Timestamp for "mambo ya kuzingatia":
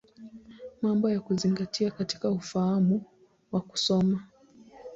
0.81-1.91